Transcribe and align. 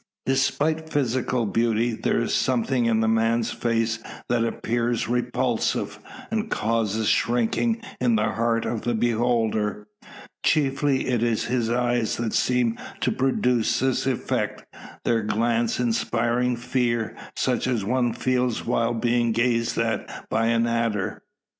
Despite 0.25 0.89
physical 0.91 1.45
beauty, 1.45 1.91
there 1.93 2.21
is 2.23 2.33
something 2.33 2.87
in 2.87 3.01
the 3.01 3.07
man's 3.07 3.51
face 3.51 3.99
that 4.29 4.43
appears 4.43 5.07
repulsive, 5.07 5.99
and 6.31 6.49
causes 6.49 7.07
shrinking 7.07 7.83
in 7.99 8.15
the 8.15 8.29
heart 8.31 8.65
of 8.65 8.81
the 8.81 8.95
beholder. 8.95 9.85
Chiefly 10.43 11.05
is 11.07 11.43
it 11.45 11.51
his 11.51 11.69
eyes 11.69 12.17
that 12.17 12.33
seem 12.33 12.79
to 13.01 13.11
produce 13.11 13.79
this 13.79 14.07
effect; 14.07 14.65
their 15.05 15.21
glance 15.21 15.79
inspiring 15.79 16.55
fear, 16.55 17.15
such 17.35 17.67
as 17.67 17.85
one 17.85 18.11
feels 18.11 18.65
while 18.65 18.95
being 18.95 19.31
gazed 19.31 19.77
at 19.77 20.27
by 20.31 20.47
an 20.47 20.65
adder. 20.65 21.21